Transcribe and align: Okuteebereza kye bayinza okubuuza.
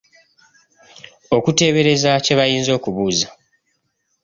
Okuteebereza 1.37 2.11
kye 2.23 2.33
bayinza 2.39 2.71
okubuuza. 2.77 3.27